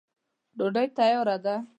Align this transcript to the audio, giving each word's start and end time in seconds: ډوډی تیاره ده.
ډوډی 0.57 0.87
تیاره 0.97 1.35
ده. 1.45 1.55